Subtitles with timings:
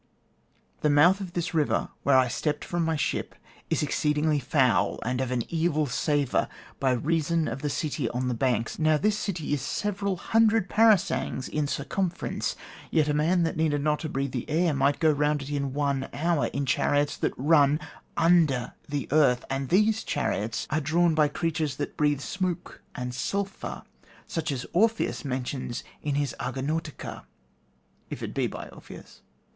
[0.79, 3.35] The mouth of this river, where I stepped out from my ship,
[3.69, 6.47] is exceedingly foul and of an evil savour
[6.79, 8.79] by reason of the city on the banks.
[8.79, 12.55] Now this city is several hundred parasangs in circumference.
[12.89, 15.71] Yet a man that needed not to breathe the air might go round it in
[15.71, 17.79] one hour, in chariots that run
[18.17, 23.83] under the earth; and these chariots are drawn by creatures that breathe smoke and sulphur,
[24.25, 27.25] such as Orpheus mentions in his 'Argonautica,'
[28.09, 29.21] if it be by Orpheus.